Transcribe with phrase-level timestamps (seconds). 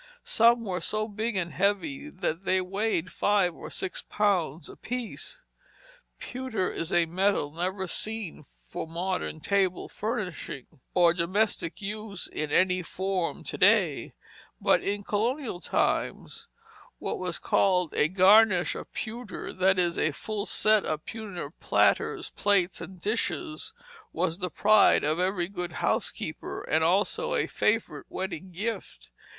[0.23, 5.41] Some were so big and heavy that they weighed five or six pounds apiece.
[6.17, 12.81] Pewter is a metal never seen for modern table furnishing, or domestic use in any
[12.81, 14.15] form to day;
[14.59, 16.47] but in colonial times
[16.97, 22.31] what was called a garnish of pewter, that is, a full set of pewter platters,
[22.31, 23.71] plates, and dishes,
[24.11, 29.11] was the pride of every good housekeeper, and also a favorite wedding gift.